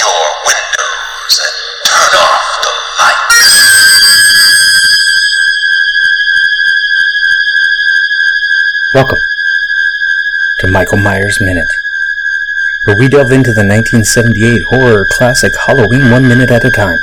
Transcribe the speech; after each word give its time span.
your 0.00 0.24
windows 0.46 1.34
and 1.44 1.56
turn 1.84 2.12
off 2.20 2.46
the 2.64 2.72
lights. 3.00 3.52
Welcome 8.94 9.18
to 10.60 10.70
Michael 10.70 10.98
Myers 10.98 11.38
Minute, 11.40 11.68
where 12.84 12.96
we 12.96 13.08
delve 13.08 13.32
into 13.32 13.52
the 13.52 13.66
1978 13.66 14.62
horror 14.70 15.06
classic 15.10 15.52
Halloween 15.66 16.10
one 16.10 16.26
minute 16.26 16.50
at 16.50 16.64
a 16.64 16.70
time. 16.70 17.00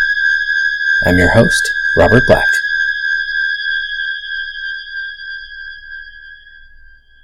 I'm 1.06 1.20
your 1.20 1.34
host, 1.34 1.72
Robert 1.96 2.26
Black. 2.26 2.50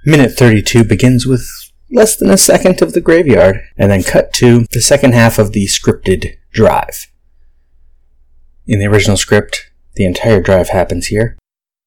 Minute 0.06 0.34
32 0.34 0.84
begins 0.84 1.26
with 1.26 1.63
less 1.94 2.16
than 2.16 2.30
a 2.32 2.38
second 2.38 2.82
of 2.82 2.94
the 2.94 3.02
graveyard, 3.02 3.62
and 3.78 3.92
then 3.92 4.04
cut 4.04 4.34
to 4.34 4.66
the 4.72 4.82
second 4.82 5.14
half 5.14 5.38
of 5.38 5.54
the 5.54 5.66
scripted 5.68 6.38
drive. 6.52 7.08
In 8.66 8.80
the 8.80 8.88
original 8.88 9.16
script, 9.16 9.72
the 9.96 10.06
entire 10.06 10.42
drive 10.42 10.70
happens 10.70 11.08
here. 11.08 11.38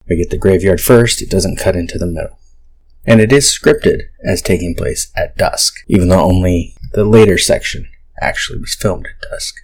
We 0.08 0.16
get 0.16 0.30
the 0.30 0.38
graveyard 0.38 0.80
first, 0.80 1.20
it 1.20 1.28
doesn't 1.28 1.58
cut 1.58 1.74
into 1.74 1.98
the 1.98 2.06
middle. 2.06 2.38
And 3.04 3.20
it 3.20 3.32
is 3.32 3.46
scripted 3.46 4.02
as 4.24 4.40
taking 4.40 4.74
place 4.74 5.10
at 5.16 5.36
dusk, 5.36 5.74
even 5.88 6.08
though 6.08 6.22
only 6.22 6.76
the 6.92 7.04
later 7.04 7.38
section 7.38 7.88
actually 8.20 8.60
was 8.60 8.74
filmed 8.74 9.06
at 9.06 9.28
dusk. 9.30 9.56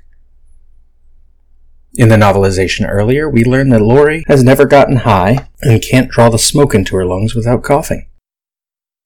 In 1.95 2.09
the 2.09 2.17
novelization 2.17 2.89
earlier, 2.89 3.29
we 3.29 3.45
learned 3.45 3.73
that 3.73 3.83
Laurie 3.83 4.25
has 4.27 4.43
never 4.43 4.65
gotten 4.65 4.97
high 4.97 5.49
and 5.61 5.83
can't 5.83 6.11
draw 6.11 6.31
the 6.31 6.39
smoke 6.39 6.75
into 6.75 6.97
her 6.97 7.05
lungs 7.05 7.35
without 7.35 7.63
coughing. 7.63 8.09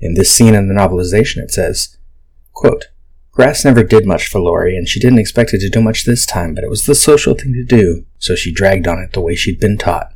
In 0.00 0.14
this 0.14 0.30
scene 0.30 0.54
in 0.54 0.68
the 0.68 0.74
novelization, 0.74 1.38
it 1.38 1.50
says, 1.50 1.96
quote, 2.52 2.86
Grass 3.30 3.64
never 3.64 3.82
did 3.82 4.06
much 4.06 4.28
for 4.28 4.40
Laurie, 4.40 4.76
and 4.76 4.88
she 4.88 5.00
didn't 5.00 5.18
expect 5.18 5.52
it 5.52 5.60
to 5.60 5.68
do 5.68 5.80
much 5.80 6.04
this 6.04 6.24
time, 6.24 6.54
but 6.54 6.64
it 6.64 6.70
was 6.70 6.86
the 6.86 6.94
social 6.94 7.34
thing 7.34 7.52
to 7.52 7.64
do, 7.64 8.06
so 8.18 8.34
she 8.34 8.52
dragged 8.52 8.86
on 8.86 8.98
it 8.98 9.12
the 9.12 9.20
way 9.20 9.34
she'd 9.34 9.60
been 9.60 9.76
taught. 9.76 10.12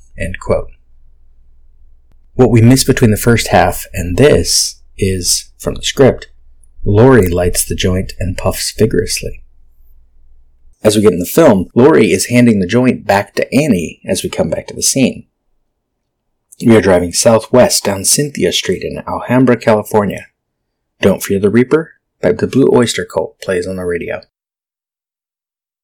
What 2.34 2.50
we 2.50 2.62
miss 2.62 2.84
between 2.84 3.10
the 3.10 3.16
first 3.18 3.48
half 3.48 3.86
and 3.92 4.16
this 4.16 4.82
is, 4.96 5.52
from 5.58 5.74
the 5.74 5.82
script, 5.82 6.30
Laurie 6.84 7.28
lights 7.28 7.64
the 7.64 7.74
joint 7.74 8.14
and 8.18 8.38
puffs 8.38 8.72
vigorously. 8.72 9.44
As 10.82 10.96
we 10.96 11.02
get 11.02 11.12
in 11.12 11.18
the 11.18 11.26
film, 11.26 11.68
Laurie 11.74 12.10
is 12.10 12.26
handing 12.26 12.60
the 12.60 12.66
joint 12.66 13.06
back 13.06 13.34
to 13.34 13.54
Annie 13.54 14.00
as 14.06 14.22
we 14.22 14.30
come 14.30 14.48
back 14.48 14.66
to 14.68 14.74
the 14.74 14.82
scene. 14.82 15.26
We 16.62 16.76
are 16.76 16.82
driving 16.82 17.14
southwest 17.14 17.84
down 17.84 18.04
Cynthia 18.04 18.52
Street 18.52 18.82
in 18.82 19.02
Alhambra, 19.08 19.56
California. 19.56 20.26
Don't 21.00 21.22
Fear 21.22 21.40
the 21.40 21.48
Reaper 21.48 21.94
by 22.20 22.32
the 22.32 22.46
Blue 22.46 22.68
Oyster 22.70 23.06
Cult 23.06 23.40
plays 23.40 23.66
on 23.66 23.76
the 23.76 23.84
radio. 23.86 24.20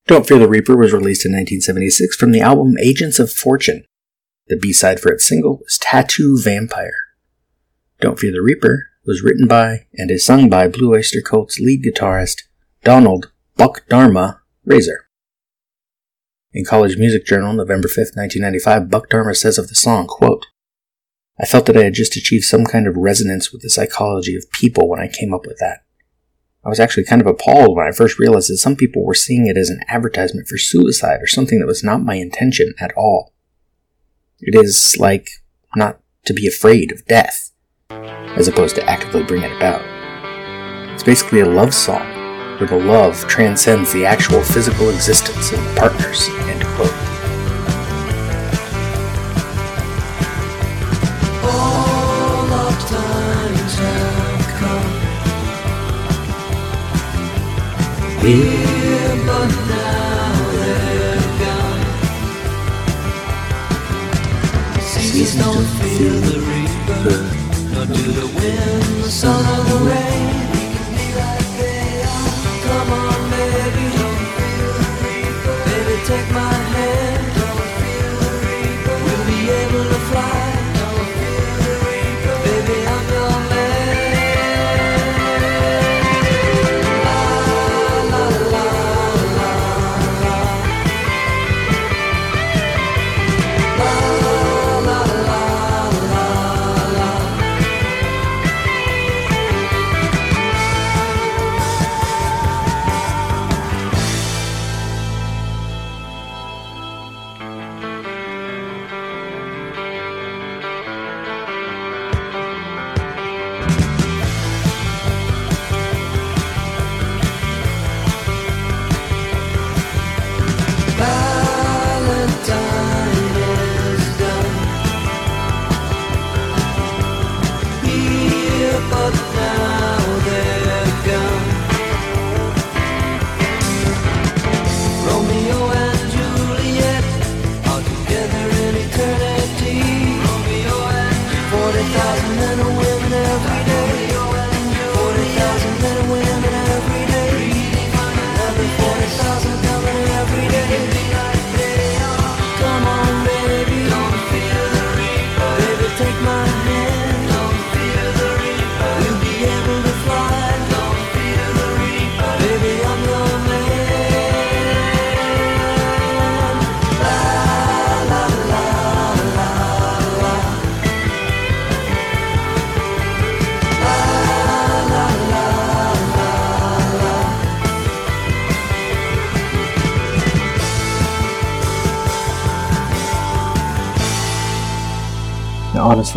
Don't 0.06 0.26
Fear 0.26 0.40
the 0.40 0.48
Reaper 0.48 0.76
was 0.76 0.92
released 0.92 1.24
in 1.24 1.32
1976 1.32 2.16
from 2.16 2.30
the 2.30 2.42
album 2.42 2.76
Agents 2.78 3.18
of 3.18 3.32
Fortune. 3.32 3.84
The 4.48 4.58
B-side 4.58 5.00
for 5.00 5.10
its 5.10 5.24
single 5.24 5.60
was 5.60 5.78
Tattoo 5.78 6.38
Vampire. 6.38 6.98
Don't 8.00 8.18
Fear 8.18 8.32
the 8.32 8.42
Reaper 8.42 8.90
was 9.06 9.22
written 9.22 9.48
by 9.48 9.86
and 9.94 10.10
is 10.10 10.26
sung 10.26 10.50
by 10.50 10.68
Blue 10.68 10.94
Oyster 10.94 11.22
Cult's 11.22 11.58
lead 11.58 11.84
guitarist 11.84 12.42
Donald 12.84 13.32
Buck 13.56 13.88
Dharma 13.88 14.42
Roeser. 14.68 15.06
In 16.52 16.66
College 16.66 16.98
Music 16.98 17.24
Journal, 17.24 17.54
November 17.54 17.88
5, 17.88 17.96
1995, 18.14 18.90
Buck 18.90 19.08
Dharma 19.08 19.34
says 19.34 19.56
of 19.56 19.68
the 19.68 19.74
song, 19.74 20.06
quote, 20.06 20.44
I 21.38 21.44
felt 21.44 21.66
that 21.66 21.76
I 21.76 21.84
had 21.84 21.94
just 21.94 22.16
achieved 22.16 22.44
some 22.44 22.64
kind 22.64 22.86
of 22.86 22.96
resonance 22.96 23.52
with 23.52 23.62
the 23.62 23.68
psychology 23.68 24.36
of 24.36 24.50
people 24.52 24.88
when 24.88 25.00
I 25.00 25.08
came 25.08 25.34
up 25.34 25.46
with 25.46 25.58
that. 25.58 25.80
I 26.64 26.68
was 26.68 26.80
actually 26.80 27.04
kind 27.04 27.20
of 27.20 27.28
appalled 27.28 27.76
when 27.76 27.86
I 27.86 27.92
first 27.92 28.18
realized 28.18 28.50
that 28.50 28.56
some 28.56 28.74
people 28.74 29.04
were 29.04 29.14
seeing 29.14 29.46
it 29.46 29.56
as 29.56 29.70
an 29.70 29.80
advertisement 29.86 30.48
for 30.48 30.58
suicide 30.58 31.22
or 31.22 31.26
something 31.26 31.60
that 31.60 31.66
was 31.66 31.84
not 31.84 32.02
my 32.02 32.14
intention 32.14 32.74
at 32.80 32.92
all. 32.96 33.32
It 34.40 34.54
is 34.54 34.96
like 34.98 35.28
not 35.76 36.00
to 36.24 36.34
be 36.34 36.46
afraid 36.46 36.90
of 36.90 37.06
death, 37.06 37.52
as 37.90 38.48
opposed 38.48 38.74
to 38.76 38.84
actively 38.90 39.22
bring 39.22 39.42
it 39.42 39.56
about. 39.56 39.82
It's 40.92 41.04
basically 41.04 41.40
a 41.40 41.46
love 41.46 41.72
song, 41.72 42.06
where 42.58 42.66
the 42.66 42.78
love 42.78 43.28
transcends 43.28 43.92
the 43.92 44.04
actual 44.04 44.42
physical 44.42 44.90
existence 44.90 45.52
of 45.52 45.62
the 45.62 45.74
partners. 45.78 46.28
End 46.48 46.64
quote. 46.64 47.05
Here, 58.26 59.16
but 59.24 59.50
now 59.68 60.50
they're 60.50 61.22
gone. 61.38 61.82
Seasons 64.80 65.36
don't 65.36 65.68
feel 65.78 66.18
the 66.30 66.38
reaper, 66.50 67.22
nor 67.72 67.86
do 67.86 68.02
the 68.20 68.26
wind, 68.26 69.04
the 69.04 69.10
sun, 69.10 69.44
or 69.46 69.62
the 69.70 69.78
rain. 69.88 70.45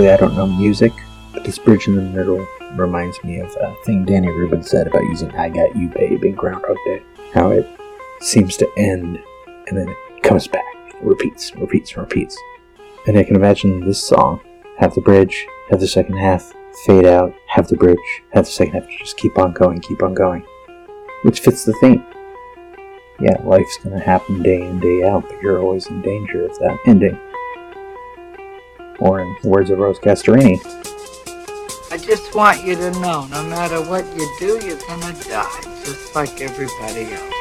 I 0.07 0.15
don't 0.15 0.35
know 0.35 0.47
music, 0.47 0.93
but 1.33 1.43
this 1.43 1.59
bridge 1.59 1.87
in 1.87 1.95
the 1.95 2.01
middle 2.01 2.47
reminds 2.75 3.21
me 3.23 3.39
of 3.39 3.53
a 3.59 3.75
thing 3.83 4.05
Danny 4.05 4.29
Rubin 4.29 4.63
said 4.63 4.87
about 4.87 5.03
using 5.03 5.29
I 5.35 5.49
Got 5.49 5.75
You 5.75 5.89
Babe 5.89 6.23
in 6.23 6.35
Groundhog 6.35 6.77
Day. 6.85 7.01
How 7.33 7.51
it 7.51 7.67
seems 8.21 8.55
to 8.57 8.71
end 8.77 9.19
and 9.67 9.77
then 9.77 9.89
it 9.89 10.23
comes 10.23 10.47
back, 10.47 10.63
repeats, 11.01 11.53
repeats, 11.55 11.97
repeats. 11.97 12.37
And 13.07 13.17
I 13.17 13.23
can 13.23 13.35
imagine 13.35 13.81
this 13.81 14.01
song 14.01 14.39
have 14.77 14.95
the 14.95 15.01
bridge, 15.01 15.45
have 15.69 15.81
the 15.81 15.87
second 15.87 16.17
half 16.17 16.53
fade 16.85 17.05
out, 17.05 17.33
have 17.47 17.67
the 17.67 17.75
bridge, 17.75 17.97
have 18.31 18.45
the 18.45 18.51
second 18.51 18.75
half 18.75 18.89
just 18.99 19.17
keep 19.17 19.37
on 19.37 19.51
going, 19.51 19.81
keep 19.81 20.01
on 20.01 20.13
going, 20.13 20.45
which 21.23 21.41
fits 21.41 21.65
the 21.65 21.73
theme. 21.73 22.05
Yeah, 23.19 23.37
life's 23.43 23.77
gonna 23.83 23.99
happen 23.99 24.41
day 24.41 24.61
in, 24.61 24.79
day 24.79 25.03
out, 25.03 25.23
but 25.27 25.41
you're 25.41 25.59
always 25.59 25.87
in 25.87 26.01
danger 26.01 26.45
of 26.45 26.57
that 26.59 26.79
ending. 26.85 27.19
Or 28.99 29.21
in 29.21 29.35
words 29.43 29.69
of 29.69 29.79
Rose 29.79 29.99
Castorini, 29.99 30.59
I 31.91 31.97
just 31.97 32.35
want 32.35 32.63
you 32.65 32.75
to 32.75 32.91
know, 32.99 33.25
no 33.27 33.43
matter 33.43 33.81
what 33.81 34.05
you 34.15 34.29
do, 34.39 34.59
you're 34.65 34.77
gonna 34.87 35.13
die, 35.23 35.61
just 35.83 36.15
like 36.15 36.41
everybody 36.41 37.13
else. 37.13 37.38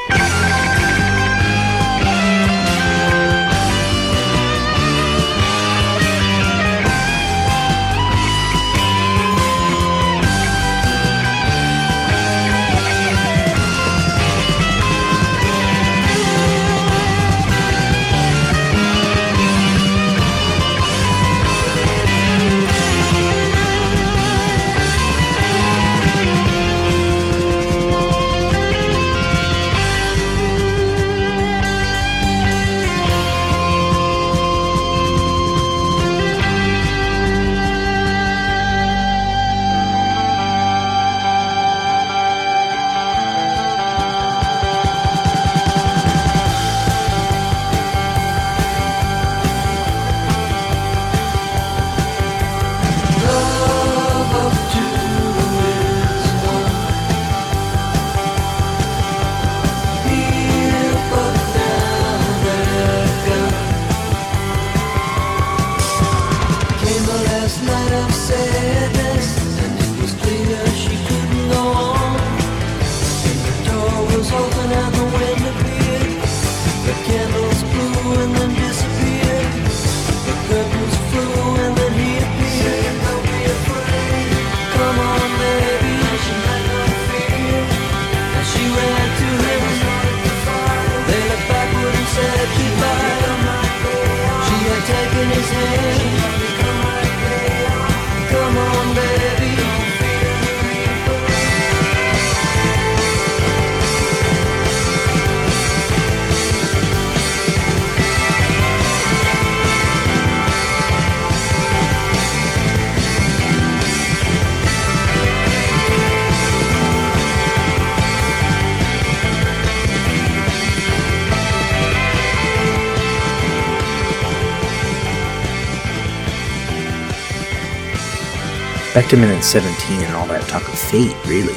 Back 129.09 129.21
to 129.21 129.27
minute 129.27 129.43
17 129.43 130.05
and 130.05 130.15
all 130.15 130.27
that 130.27 130.47
talk 130.49 130.69
of 130.69 130.79
fate, 130.79 131.17
really. 131.27 131.55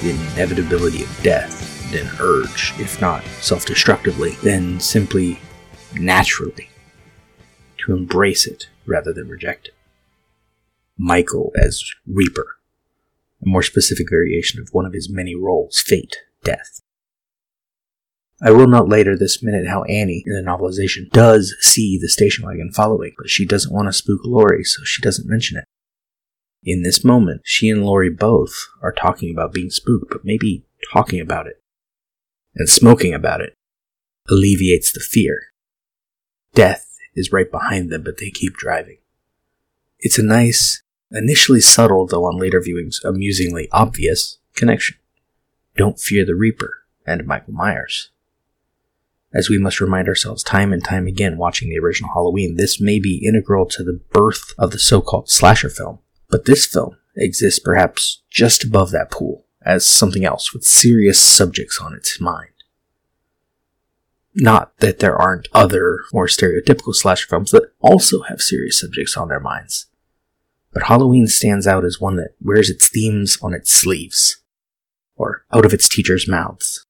The 0.00 0.18
inevitability 0.32 1.02
of 1.02 1.22
death, 1.22 1.92
then 1.92 2.10
urge, 2.20 2.72
if 2.80 3.02
not 3.02 3.22
self 3.42 3.66
destructively, 3.66 4.30
then 4.42 4.80
simply 4.80 5.38
naturally 5.92 6.70
to 7.84 7.92
embrace 7.92 8.46
it 8.46 8.70
rather 8.86 9.12
than 9.12 9.28
reject 9.28 9.68
it. 9.68 9.74
Michael 10.96 11.52
as 11.54 11.84
Reaper, 12.06 12.56
a 13.44 13.46
more 13.46 13.62
specific 13.62 14.08
variation 14.08 14.58
of 14.58 14.70
one 14.72 14.86
of 14.86 14.94
his 14.94 15.10
many 15.10 15.34
roles, 15.34 15.78
fate, 15.78 16.16
death. 16.44 16.80
I 18.40 18.52
will 18.52 18.68
note 18.68 18.88
later 18.88 19.18
this 19.18 19.42
minute 19.42 19.68
how 19.68 19.82
Annie, 19.82 20.24
in 20.24 20.32
the 20.32 20.50
novelization, 20.50 21.10
does 21.10 21.54
see 21.60 21.98
the 22.00 22.08
station 22.08 22.46
wagon 22.46 22.72
following, 22.72 23.12
but 23.18 23.28
she 23.28 23.44
doesn't 23.44 23.74
want 23.74 23.86
to 23.86 23.92
spook 23.92 24.20
Laurie, 24.24 24.64
so 24.64 24.82
she 24.82 25.02
doesn't 25.02 25.28
mention 25.28 25.58
it. 25.58 25.66
In 26.66 26.82
this 26.82 27.04
moment, 27.04 27.42
she 27.44 27.70
and 27.70 27.86
Laurie 27.86 28.10
both 28.10 28.66
are 28.82 28.92
talking 28.92 29.30
about 29.30 29.52
being 29.52 29.70
spooked, 29.70 30.10
but 30.10 30.24
maybe 30.24 30.64
talking 30.92 31.20
about 31.20 31.46
it 31.46 31.62
and 32.56 32.68
smoking 32.68 33.14
about 33.14 33.40
it 33.40 33.54
alleviates 34.28 34.90
the 34.90 34.98
fear. 34.98 35.52
Death 36.54 36.98
is 37.14 37.30
right 37.30 37.48
behind 37.50 37.90
them, 37.90 38.02
but 38.02 38.18
they 38.18 38.30
keep 38.30 38.54
driving. 38.56 38.98
It's 40.00 40.18
a 40.18 40.24
nice, 40.24 40.82
initially 41.12 41.60
subtle, 41.60 42.04
though 42.04 42.24
on 42.24 42.36
later 42.36 42.60
viewings 42.60 43.02
amusingly 43.04 43.68
obvious, 43.70 44.38
connection. 44.56 44.96
Don't 45.76 46.00
fear 46.00 46.26
the 46.26 46.34
Reaper 46.34 46.82
and 47.06 47.26
Michael 47.26 47.52
Myers. 47.52 48.10
As 49.32 49.48
we 49.48 49.58
must 49.58 49.80
remind 49.80 50.08
ourselves 50.08 50.42
time 50.42 50.72
and 50.72 50.82
time 50.82 51.06
again 51.06 51.36
watching 51.36 51.68
the 51.68 51.78
original 51.78 52.12
Halloween, 52.12 52.56
this 52.56 52.80
may 52.80 52.98
be 52.98 53.24
integral 53.24 53.66
to 53.66 53.84
the 53.84 54.00
birth 54.12 54.52
of 54.58 54.72
the 54.72 54.78
so 54.80 55.00
called 55.00 55.28
slasher 55.30 55.68
film. 55.68 56.00
But 56.28 56.44
this 56.44 56.66
film 56.66 56.96
exists 57.16 57.58
perhaps 57.58 58.22
just 58.30 58.64
above 58.64 58.90
that 58.90 59.10
pool 59.10 59.44
as 59.62 59.84
something 59.84 60.24
else 60.24 60.52
with 60.52 60.64
serious 60.64 61.20
subjects 61.20 61.80
on 61.80 61.94
its 61.94 62.20
mind. 62.20 62.50
Not 64.34 64.76
that 64.78 64.98
there 64.98 65.16
aren't 65.16 65.48
other, 65.54 66.00
more 66.12 66.26
stereotypical 66.26 66.94
slasher 66.94 67.26
films 67.26 67.52
that 67.52 67.72
also 67.80 68.22
have 68.22 68.42
serious 68.42 68.78
subjects 68.78 69.16
on 69.16 69.28
their 69.28 69.40
minds. 69.40 69.86
But 70.72 70.84
Halloween 70.84 71.26
stands 71.26 71.66
out 71.66 71.86
as 71.86 72.00
one 72.00 72.16
that 72.16 72.34
wears 72.40 72.68
its 72.68 72.88
themes 72.88 73.38
on 73.42 73.54
its 73.54 73.70
sleeves, 73.70 74.42
or 75.16 75.46
out 75.52 75.64
of 75.64 75.72
its 75.72 75.88
teachers' 75.88 76.28
mouths. 76.28 76.84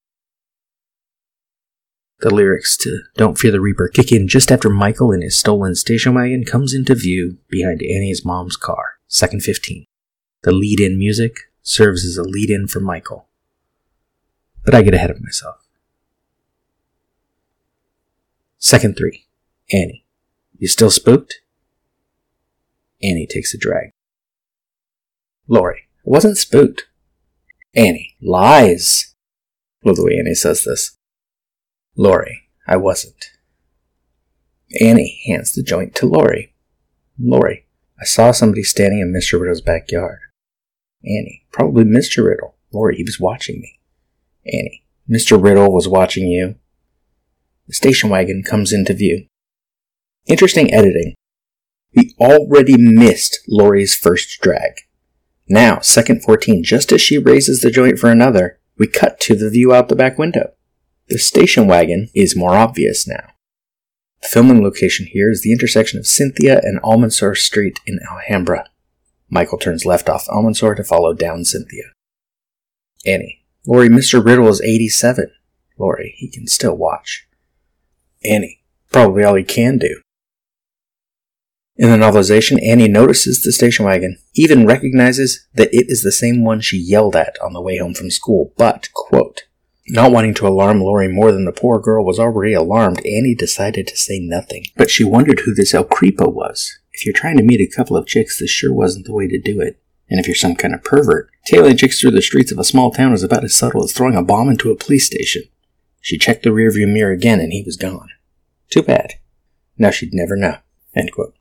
The 2.19 2.35
lyrics 2.35 2.77
to 2.79 3.03
Don't 3.17 3.39
Fear 3.39 3.53
the 3.53 3.61
Reaper 3.61 3.89
kick 3.89 4.11
in 4.11 4.27
just 4.27 4.51
after 4.51 4.69
Michael 4.69 5.13
in 5.13 5.23
his 5.23 5.39
stolen 5.39 5.77
station 5.77 6.15
wagon 6.15 6.45
comes 6.45 6.75
into 6.75 6.97
view 6.97 7.39
behind 7.49 7.81
Annie's 7.81 8.25
mom's 8.25 8.57
car, 8.57 8.96
second 9.09 9.43
15. 9.43 9.87
The 10.43 10.53
lead 10.53 10.81
in 10.81 10.99
music 10.99 11.51
serves 11.63 12.05
as 12.05 12.17
a 12.17 12.23
lead 12.23 12.51
in 12.51 12.69
for 12.69 12.81
Michael. 12.81 13.29
But 14.65 14.75
I 14.75 14.83
get 14.83 14.95
ahead 14.95 15.11
of 15.11 15.23
myself. 15.23 15.67
Second 18.59 18.97
3. 18.97 19.27
Annie. 19.73 20.05
You 20.59 20.69
still 20.69 20.91
spooked? 20.91 21.41
Annie 23.03 23.27
takes 23.27 23.53
a 23.55 23.59
drag. 23.59 23.93
Laurie. 25.49 25.83
I 25.99 26.03
wasn't 26.05 26.39
spooked. 26.39 26.87
Annie. 27.75 28.17
Lies. 28.23 29.15
Love 29.85 29.97
the 29.97 30.05
way 30.05 30.17
Annie 30.19 30.35
says 30.35 30.65
this. 30.65 30.97
Laurie. 31.97 32.49
I 32.67 32.77
wasn't. 32.77 33.31
Annie 34.81 35.21
hands 35.27 35.53
the 35.53 35.63
joint 35.63 35.95
to 35.97 36.07
Laurie. 36.07 36.55
Laurie. 37.19 37.66
I 38.01 38.05
saw 38.05 38.31
somebody 38.31 38.63
standing 38.63 39.01
in 39.01 39.13
Mr. 39.13 39.41
Riddle's 39.41 39.61
backyard. 39.61 40.19
Annie. 41.05 41.47
Probably 41.53 41.85
Mr. 41.85 42.25
Riddle. 42.25 42.57
Laurie, 42.73 42.97
he 42.97 43.05
was 43.05 43.21
watching 43.21 43.61
me. 43.61 43.79
Annie. 44.47 44.85
Mr. 45.09 45.43
Riddle 45.43 45.73
was 45.73 45.89
watching 45.89 46.27
you. 46.27 46.57
The 47.69 47.75
station 47.75 48.11
wagon 48.11 48.43
comes 48.43 48.73
into 48.73 48.93
view. 48.93 49.27
Interesting 50.27 50.73
editing. 50.73 51.15
We 51.95 52.15
already 52.21 52.77
missed 52.77 53.41
Laurie's 53.49 53.95
first 53.95 54.41
drag. 54.41 54.73
Now, 55.49 55.81
second 55.81 56.23
14, 56.23 56.65
just 56.65 56.93
as 56.93 57.01
she 57.01 57.19
raises 57.19 57.61
the 57.61 57.71
joint 57.71 57.99
for 57.99 58.11
another, 58.11 58.59
we 58.77 58.89
cut 58.89 59.21
to 59.21 59.37
the 59.37 59.49
view 59.49 59.73
out 59.73 59.89
the 59.89 59.97
back 59.97 60.19
window. 60.19 60.53
The 61.09 61.19
station 61.19 61.67
wagon 61.67 62.09
is 62.15 62.37
more 62.37 62.57
obvious 62.57 63.07
now. 63.07 63.31
Filming 64.27 64.61
location 64.61 65.07
here 65.07 65.31
is 65.31 65.43
the 65.43 65.53
intersection 65.53 66.01
of 66.01 66.07
Cynthia 66.07 66.61
and 66.65 66.83
Almansor 66.83 67.37
Street 67.37 67.79
in 67.87 68.01
Alhambra. 68.11 68.69
Michael 69.31 69.59
turns 69.59 69.87
left 69.87 70.09
off 70.09 70.27
Almansor 70.27 70.77
to 70.77 70.83
follow 70.83 71.15
down 71.15 71.45
Cynthia. 71.45 71.85
Annie. 73.07 73.45
Laurie, 73.67 73.89
Mr. 73.89 74.25
Riddle 74.25 74.49
is 74.49 74.61
87. 74.61 75.31
Laurie, 75.79 76.15
he 76.17 76.29
can 76.29 76.49
still 76.49 76.77
watch. 76.77 77.29
Annie, 78.25 78.63
probably 78.91 79.23
all 79.23 79.37
he 79.37 79.45
can 79.45 79.79
do. 79.79 80.01
In 81.77 81.91
the 81.91 81.97
novelization, 81.97 82.59
Annie 82.65 82.89
notices 82.89 83.43
the 83.43 83.53
station 83.53 83.85
wagon, 83.85 84.19
even 84.35 84.67
recognizes 84.67 85.47
that 85.55 85.73
it 85.73 85.87
is 85.89 86.03
the 86.03 86.11
same 86.11 86.43
one 86.43 86.61
she 86.61 86.79
yelled 86.79 87.15
at 87.15 87.37
on 87.41 87.53
the 87.53 87.61
way 87.61 87.79
home 87.79 87.95
from 87.95 88.11
school, 88.11 88.53
but, 88.57 88.89
quote, 88.93 89.45
not 89.89 90.13
wanting 90.13 90.35
to 90.35 90.47
alarm 90.47 90.81
Laurie 90.81 91.09
more 91.09 91.33
than 91.33 91.45
the 91.45 91.53
poor 91.53 91.79
girl 91.79 92.05
was 92.05 92.19
already 92.19 92.53
alarmed, 92.53 92.99
Annie 92.99 93.35
decided 93.35 93.87
to 93.87 93.97
say 93.97 94.19
nothing. 94.19 94.67
But 94.77 94.91
she 94.91 95.05
wondered 95.05 95.41
who 95.41 95.55
this 95.55 95.75
El 95.75 95.85
Creepo 95.85 96.33
was. 96.33 96.79
If 96.93 97.05
you're 97.05 97.13
trying 97.13 97.37
to 97.37 97.45
meet 97.45 97.61
a 97.61 97.75
couple 97.75 97.97
of 97.97 98.07
chicks, 98.07 98.39
this 98.39 98.51
sure 98.51 98.73
wasn't 98.73 99.07
the 99.07 99.13
way 99.13 99.29
to 99.29 99.39
do 99.39 99.61
it. 99.61 99.81
And 100.09 100.21
if 100.21 100.27
you're 100.27 100.35
some 100.35 100.55
kind 100.55 100.75
of 100.75 100.85
pervert, 100.85 101.31
tailing 101.45 101.77
chicks 101.77 102.01
through 102.01 102.13
the 102.13 102.23
streets 102.23 102.53
of 102.53 102.59
a 102.59 102.65
small 102.65 102.91
town 102.91 103.13
is 103.13 103.23
about 103.23 103.45
as 103.45 103.55
subtle 103.55 103.85
as 103.85 103.93
throwing 103.93 104.17
a 104.17 104.23
bomb 104.23 104.49
into 104.49 104.71
a 104.71 104.77
police 104.77 105.07
station. 105.07 105.43
She 106.01 106.19
checked 106.19 106.45
the 106.45 106.51
rearview 106.51 106.89
mirror 106.89 107.13
again 107.13 107.41
and 107.41 107.53
he 107.53 107.63
was 107.65 107.77
gone. 107.77 108.09
Too 108.71 108.83
bad. 108.83 109.15
Now 109.77 109.91
she'd 109.91 110.15
never 110.15 110.37
know. 110.37 110.59
End 110.95 111.13
quote. 111.13 111.35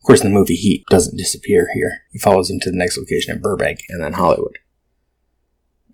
Of 0.00 0.06
course, 0.06 0.24
in 0.24 0.32
the 0.32 0.38
movie, 0.38 0.54
he 0.54 0.84
doesn't 0.90 1.16
disappear 1.16 1.68
here. 1.74 2.02
He 2.10 2.18
follows 2.18 2.50
him 2.50 2.58
to 2.60 2.70
the 2.70 2.76
next 2.76 2.98
location 2.98 3.34
in 3.34 3.42
Burbank 3.42 3.80
and 3.88 4.02
then 4.02 4.14
Hollywood. 4.14 4.58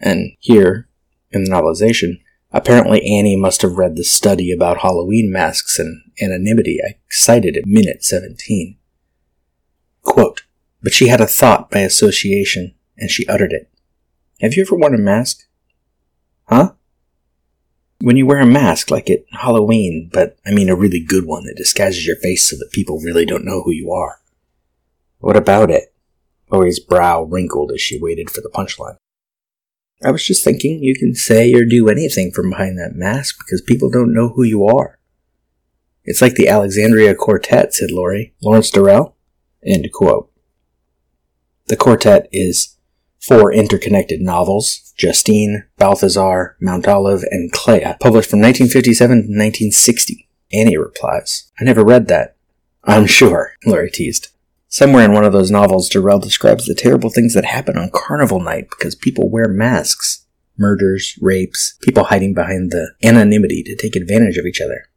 And 0.00 0.32
here, 0.38 0.88
in 1.30 1.44
the 1.44 1.50
novelization, 1.50 2.20
apparently 2.52 3.00
Annie 3.00 3.36
must 3.36 3.62
have 3.62 3.76
read 3.76 3.96
the 3.96 4.04
study 4.04 4.52
about 4.52 4.78
Halloween 4.78 5.30
masks 5.30 5.78
and 5.78 6.02
anonymity 6.20 6.78
I 6.86 6.98
cited 7.10 7.56
at 7.56 7.66
minute 7.66 8.04
17. 8.04 8.76
Quote, 10.02 10.42
but 10.82 10.92
she 10.92 11.08
had 11.08 11.20
a 11.20 11.26
thought 11.26 11.70
by 11.70 11.80
association, 11.80 12.74
and 12.96 13.10
she 13.10 13.26
uttered 13.26 13.52
it. 13.52 13.70
Have 14.40 14.54
you 14.54 14.62
ever 14.62 14.76
worn 14.76 14.94
a 14.94 14.98
mask? 14.98 15.46
Huh? 16.46 16.72
When 18.00 18.16
you 18.16 18.26
wear 18.26 18.38
a 18.38 18.46
mask, 18.46 18.90
like 18.90 19.10
at 19.10 19.24
Halloween, 19.32 20.08
but 20.12 20.38
I 20.46 20.52
mean 20.52 20.68
a 20.68 20.76
really 20.76 21.00
good 21.00 21.26
one 21.26 21.44
that 21.44 21.56
disguises 21.56 22.06
your 22.06 22.16
face 22.16 22.44
so 22.44 22.56
that 22.56 22.70
people 22.72 23.00
really 23.00 23.26
don't 23.26 23.44
know 23.44 23.62
who 23.62 23.72
you 23.72 23.90
are. 23.90 24.20
What 25.18 25.36
about 25.36 25.70
it? 25.70 25.92
Laurie's 26.50 26.78
brow 26.78 27.24
wrinkled 27.24 27.72
as 27.72 27.80
she 27.80 28.00
waited 28.00 28.30
for 28.30 28.40
the 28.40 28.50
punchline. 28.50 28.96
I 30.04 30.10
was 30.12 30.24
just 30.24 30.44
thinking 30.44 30.82
you 30.82 30.94
can 30.94 31.14
say 31.14 31.52
or 31.54 31.64
do 31.64 31.88
anything 31.88 32.30
from 32.30 32.50
behind 32.50 32.78
that 32.78 32.94
mask 32.94 33.38
because 33.38 33.60
people 33.60 33.90
don't 33.90 34.14
know 34.14 34.28
who 34.28 34.44
you 34.44 34.64
are. 34.64 34.98
It's 36.04 36.22
like 36.22 36.34
the 36.34 36.48
Alexandria 36.48 37.14
Quartet, 37.14 37.74
said 37.74 37.90
Laurie. 37.90 38.34
Lawrence 38.40 38.70
Durrell? 38.70 39.16
End 39.64 39.90
quote. 39.92 40.30
The 41.66 41.76
quartet 41.76 42.28
is 42.32 42.78
four 43.20 43.52
interconnected 43.52 44.20
novels 44.20 44.94
Justine, 44.96 45.64
Balthazar, 45.76 46.56
Mount 46.60 46.88
Olive, 46.88 47.24
and 47.30 47.52
Clea, 47.52 47.94
published 48.00 48.30
from 48.30 48.40
1957 48.40 49.08
to 49.08 49.22
1960. 49.22 50.28
Annie 50.52 50.78
replies, 50.78 51.52
I 51.60 51.64
never 51.64 51.84
read 51.84 52.08
that. 52.08 52.36
I'm 52.84 53.06
sure, 53.06 53.52
Laurie 53.66 53.90
teased. 53.90 54.28
Somewhere 54.70 55.04
in 55.04 55.14
one 55.14 55.24
of 55.24 55.32
those 55.32 55.50
novels, 55.50 55.88
Durrell 55.88 56.18
describes 56.18 56.66
the 56.66 56.74
terrible 56.74 57.08
things 57.08 57.32
that 57.32 57.46
happen 57.46 57.78
on 57.78 57.90
carnival 57.90 58.38
night 58.38 58.68
because 58.68 58.94
people 58.94 59.30
wear 59.30 59.48
masks. 59.48 60.26
Murders, 60.58 61.16
rapes, 61.22 61.78
people 61.80 62.04
hiding 62.04 62.34
behind 62.34 62.70
the 62.70 62.92
anonymity 63.02 63.62
to 63.62 63.76
take 63.76 63.96
advantage 63.96 64.36
of 64.36 64.44
each 64.44 64.60
other. 64.60 64.90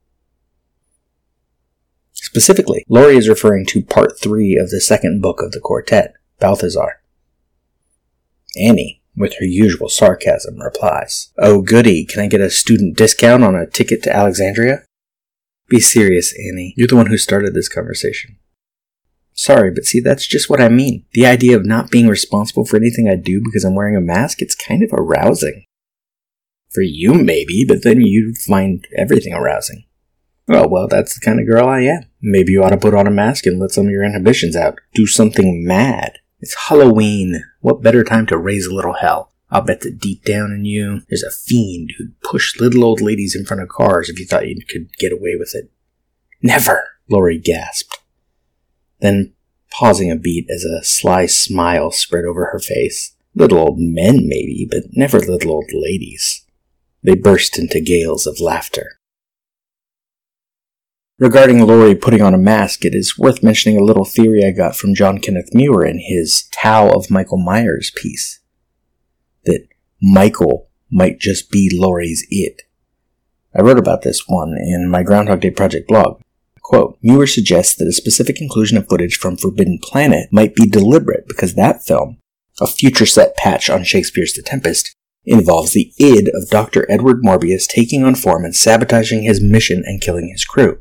Specifically, 2.11 2.83
Laurie 2.89 3.15
is 3.15 3.29
referring 3.29 3.65
to 3.67 3.81
part 3.81 4.19
three 4.19 4.57
of 4.57 4.71
the 4.71 4.81
second 4.81 5.21
book 5.21 5.41
of 5.41 5.51
the 5.51 5.59
quartet, 5.59 6.15
Balthazar. 6.39 7.01
Annie, 8.59 9.01
with 9.15 9.35
her 9.39 9.45
usual 9.45 9.87
sarcasm, 9.87 10.59
replies, 10.59 11.31
Oh 11.37 11.61
goody, 11.61 12.05
can 12.05 12.21
I 12.21 12.27
get 12.27 12.41
a 12.41 12.49
student 12.49 12.97
discount 12.97 13.43
on 13.43 13.55
a 13.55 13.67
ticket 13.67 14.03
to 14.03 14.15
Alexandria? 14.15 14.83
Be 15.69 15.79
serious, 15.79 16.33
Annie. 16.33 16.73
You're 16.75 16.87
the 16.87 16.97
one 16.97 17.07
who 17.07 17.17
started 17.17 17.53
this 17.53 17.69
conversation. 17.69 18.37
Sorry, 19.33 19.71
but 19.71 19.85
see, 19.85 19.99
that's 19.99 20.27
just 20.27 20.49
what 20.49 20.61
I 20.61 20.69
mean. 20.69 21.05
The 21.13 21.25
idea 21.25 21.55
of 21.55 21.65
not 21.65 21.89
being 21.89 22.07
responsible 22.07 22.65
for 22.65 22.77
anything 22.77 23.07
I 23.07 23.15
do 23.15 23.41
because 23.43 23.63
I'm 23.63 23.75
wearing 23.75 23.95
a 23.95 24.01
mask, 24.01 24.41
it's 24.41 24.55
kind 24.55 24.83
of 24.83 24.91
arousing. 24.93 25.63
For 26.69 26.81
you, 26.81 27.13
maybe, 27.13 27.65
but 27.67 27.83
then 27.83 28.01
you'd 28.01 28.37
find 28.37 28.87
everything 28.95 29.33
arousing. 29.33 29.85
Oh, 30.47 30.67
well, 30.67 30.87
that's 30.87 31.13
the 31.13 31.25
kind 31.25 31.39
of 31.39 31.47
girl 31.47 31.67
I 31.67 31.81
am. 31.81 32.03
Maybe 32.21 32.51
you 32.51 32.63
ought 32.63 32.69
to 32.69 32.77
put 32.77 32.93
on 32.93 33.07
a 33.07 33.11
mask 33.11 33.45
and 33.45 33.59
let 33.59 33.71
some 33.71 33.85
of 33.85 33.91
your 33.91 34.03
inhibitions 34.03 34.55
out. 34.55 34.79
Do 34.93 35.07
something 35.07 35.65
mad. 35.65 36.19
It's 36.39 36.67
Halloween. 36.67 37.43
What 37.61 37.81
better 37.81 38.03
time 38.03 38.25
to 38.27 38.37
raise 38.37 38.65
a 38.65 38.73
little 38.73 38.95
hell? 38.95 39.31
I'll 39.49 39.61
bet 39.61 39.81
that 39.81 39.99
deep 39.99 40.23
down 40.23 40.51
in 40.51 40.65
you, 40.65 41.01
there's 41.09 41.23
a 41.23 41.31
fiend 41.31 41.93
who'd 41.97 42.19
push 42.21 42.59
little 42.59 42.83
old 42.83 43.01
ladies 43.01 43.35
in 43.35 43.45
front 43.45 43.61
of 43.61 43.69
cars 43.69 44.09
if 44.09 44.17
you 44.17 44.25
thought 44.25 44.47
you 44.47 44.61
could 44.67 44.95
get 44.97 45.11
away 45.11 45.35
with 45.37 45.53
it. 45.53 45.71
Never, 46.41 46.89
Laurie 47.09 47.37
gasped. 47.37 48.00
Then, 49.01 49.33
pausing 49.71 50.11
a 50.11 50.15
beat 50.15 50.47
as 50.49 50.63
a 50.63 50.83
sly 50.83 51.25
smile 51.25 51.91
spread 51.91 52.25
over 52.25 52.47
her 52.47 52.59
face. 52.59 53.15
Little 53.35 53.59
old 53.59 53.79
men, 53.79 54.27
maybe, 54.27 54.67
but 54.69 54.83
never 54.91 55.19
little 55.19 55.51
old 55.51 55.71
ladies. 55.73 56.45
They 57.03 57.15
burst 57.15 57.57
into 57.57 57.79
gales 57.79 58.27
of 58.27 58.39
laughter. 58.39 58.99
Regarding 61.17 61.59
Laurie 61.65 61.95
putting 61.95 62.21
on 62.21 62.33
a 62.33 62.39
mask, 62.39 62.83
it 62.83 62.95
is 62.95 63.17
worth 63.17 63.43
mentioning 63.43 63.77
a 63.77 63.83
little 63.83 64.05
theory 64.05 64.43
I 64.43 64.51
got 64.51 64.75
from 64.75 64.95
John 64.95 65.19
Kenneth 65.19 65.53
Muir 65.53 65.85
in 65.85 65.99
his 65.99 66.49
Tao 66.51 66.89
of 66.89 67.11
Michael 67.11 67.37
Myers 67.37 67.91
piece. 67.95 68.39
That 69.45 69.67
Michael 70.01 70.69
might 70.91 71.19
just 71.19 71.51
be 71.51 71.69
Laurie's 71.71 72.25
it. 72.29 72.63
I 73.55 73.61
wrote 73.61 73.77
about 73.77 74.01
this 74.01 74.27
one 74.27 74.57
in 74.57 74.89
my 74.89 75.03
Groundhog 75.03 75.41
Day 75.41 75.51
Project 75.51 75.87
blog. 75.87 76.21
Quote, 76.71 76.97
Muir 77.01 77.27
suggests 77.27 77.75
that 77.75 77.89
a 77.89 77.91
specific 77.91 78.39
inclusion 78.39 78.77
of 78.77 78.87
footage 78.87 79.17
from 79.17 79.35
Forbidden 79.35 79.77
Planet 79.83 80.29
might 80.31 80.55
be 80.55 80.65
deliberate 80.65 81.27
because 81.27 81.55
that 81.55 81.83
film, 81.83 82.17
a 82.61 82.65
future 82.65 83.05
set 83.05 83.35
patch 83.35 83.69
on 83.69 83.83
Shakespeare's 83.83 84.31
The 84.31 84.41
Tempest, 84.41 84.95
involves 85.25 85.73
the 85.73 85.91
id 85.99 86.29
of 86.33 86.49
Dr. 86.49 86.89
Edward 86.89 87.23
Morbius 87.25 87.67
taking 87.67 88.05
on 88.05 88.15
form 88.15 88.45
and 88.45 88.55
sabotaging 88.55 89.23
his 89.23 89.41
mission 89.41 89.83
and 89.85 89.99
killing 89.99 90.29
his 90.29 90.45
crew. 90.45 90.79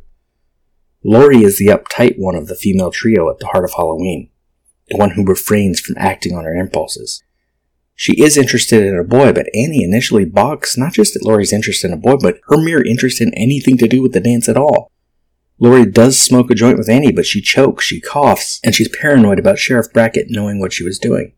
Laurie 1.03 1.43
is 1.43 1.59
the 1.59 1.67
uptight 1.67 2.15
one 2.17 2.37
of 2.37 2.47
the 2.47 2.55
female 2.55 2.93
trio 2.93 3.29
at 3.29 3.41
the 3.41 3.49
heart 3.49 3.65
of 3.65 3.73
Halloween, 3.73 4.31
the 4.91 4.97
one 4.97 5.11
who 5.11 5.25
refrains 5.25 5.81
from 5.81 5.97
acting 5.99 6.37
on 6.37 6.45
her 6.45 6.55
impulses. 6.55 7.21
She 7.97 8.13
is 8.23 8.39
interested 8.39 8.85
in 8.85 8.97
a 8.97 9.03
boy, 9.03 9.33
but 9.33 9.49
Annie 9.57 9.83
initially 9.83 10.25
balks 10.25 10.79
not 10.79 10.93
just 10.93 11.17
at 11.17 11.25
Laurie's 11.25 11.53
interest 11.53 11.85
in 11.85 11.93
a 11.93 11.97
boy, 11.97 12.15
but 12.15 12.39
her 12.45 12.59
mere 12.59 12.81
interest 12.81 13.21
in 13.21 13.35
anything 13.35 13.77
to 13.79 13.89
do 13.89 14.01
with 14.01 14.13
the 14.13 14.21
dance 14.21 14.49
at 14.49 14.57
all. 14.57 14.93
Laurie 15.63 15.85
does 15.85 16.19
smoke 16.19 16.51
a 16.51 16.55
joint 16.55 16.79
with 16.79 16.89
Annie, 16.89 17.13
but 17.13 17.27
she 17.27 17.43
chokes, 17.43 17.85
she 17.85 18.01
coughs, 18.01 18.61
and 18.65 18.75
she's 18.75 18.89
paranoid 18.89 19.39
about 19.39 19.59
Sheriff 19.59 19.93
Brackett 19.93 20.29
knowing 20.31 20.59
what 20.59 20.73
she 20.73 20.83
was 20.83 20.99
doing. 20.99 21.35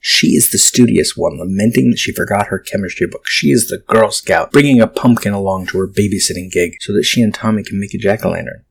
She 0.00 0.28
is 0.28 0.50
the 0.50 0.58
studious 0.58 1.16
one, 1.16 1.38
lamenting 1.38 1.90
that 1.90 1.98
she 1.98 2.10
forgot 2.10 2.48
her 2.48 2.58
chemistry 2.58 3.06
book. 3.06 3.28
She 3.28 3.50
is 3.50 3.68
the 3.68 3.78
Girl 3.78 4.10
Scout, 4.10 4.50
bringing 4.50 4.80
a 4.80 4.88
pumpkin 4.88 5.32
along 5.32 5.66
to 5.66 5.78
her 5.78 5.86
babysitting 5.86 6.50
gig 6.50 6.78
so 6.80 6.92
that 6.94 7.04
she 7.04 7.22
and 7.22 7.32
Tommy 7.32 7.62
can 7.62 7.78
make 7.78 7.94
a 7.94 7.98
jack-o'-lantern. 7.98 8.64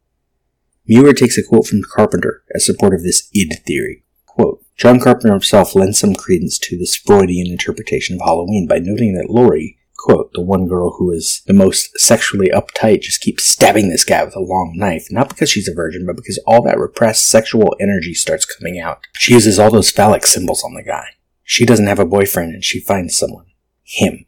Muir 0.85 1.13
takes 1.13 1.37
a 1.37 1.43
quote 1.43 1.67
from 1.67 1.83
Carpenter 1.83 2.43
as 2.53 2.65
support 2.65 2.93
of 2.93 3.03
this 3.03 3.29
id 3.33 3.53
theory. 3.65 4.03
Quote, 4.25 4.65
John 4.75 4.99
Carpenter 4.99 5.31
himself 5.31 5.75
lends 5.75 5.99
some 5.99 6.15
credence 6.15 6.57
to 6.59 6.77
this 6.77 6.95
Freudian 6.95 7.47
interpretation 7.47 8.15
of 8.15 8.21
Halloween 8.21 8.67
by 8.67 8.79
noting 8.79 9.13
that 9.13 9.29
Laurie, 9.29 9.77
quote, 10.03 10.31
the 10.33 10.41
one 10.41 10.67
girl 10.67 10.95
who 10.97 11.11
is 11.11 11.41
the 11.45 11.53
most 11.53 11.97
sexually 11.99 12.49
uptight 12.49 13.01
just 13.01 13.21
keeps 13.21 13.43
stabbing 13.43 13.89
this 13.89 14.03
guy 14.03 14.23
with 14.23 14.35
a 14.35 14.41
long 14.41 14.73
knife, 14.75 15.07
not 15.11 15.29
because 15.29 15.49
she's 15.49 15.67
a 15.67 15.73
virgin, 15.73 16.05
but 16.05 16.15
because 16.15 16.41
all 16.47 16.63
that 16.63 16.79
repressed 16.79 17.27
sexual 17.27 17.75
energy 17.79 18.13
starts 18.13 18.45
coming 18.45 18.79
out. 18.79 19.07
She 19.13 19.33
uses 19.33 19.59
all 19.59 19.71
those 19.71 19.91
phallic 19.91 20.25
symbols 20.25 20.63
on 20.63 20.73
the 20.73 20.83
guy. 20.83 21.05
She 21.43 21.65
doesn't 21.65 21.87
have 21.87 21.99
a 21.99 22.05
boyfriend 22.05 22.53
and 22.53 22.63
she 22.63 22.79
finds 22.79 23.17
someone. 23.17 23.45
Him. 23.83 24.25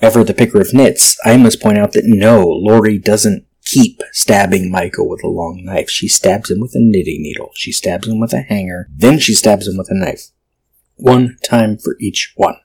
Ever 0.00 0.24
the 0.24 0.34
picker 0.34 0.60
of 0.60 0.72
nits, 0.72 1.16
I 1.24 1.36
must 1.36 1.60
point 1.60 1.78
out 1.78 1.92
that 1.92 2.04
no, 2.04 2.46
Laurie 2.46 2.98
doesn't 2.98 3.46
keep 3.64 4.02
stabbing 4.12 4.70
Michael 4.70 5.08
with 5.08 5.22
a 5.22 5.28
long 5.28 5.62
knife. 5.64 5.90
She 5.90 6.08
stabs 6.08 6.50
him 6.50 6.60
with 6.60 6.74
a 6.74 6.80
knitting 6.80 7.22
needle. 7.22 7.50
She 7.54 7.72
stabs 7.72 8.08
him 8.08 8.18
with 8.20 8.32
a 8.32 8.40
hanger. 8.40 8.88
Then 8.94 9.18
she 9.18 9.34
stabs 9.34 9.68
him 9.68 9.76
with 9.76 9.90
a 9.90 9.94
knife. 9.94 10.28
One 10.96 11.36
time 11.44 11.78
for 11.78 11.96
each 12.00 12.32
one. 12.36 12.56